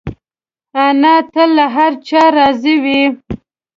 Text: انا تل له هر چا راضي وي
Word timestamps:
انا 0.85 1.13
تل 1.33 1.49
له 1.57 1.65
هر 1.75 1.91
چا 2.07 2.23
راضي 2.37 2.75
وي 2.83 3.01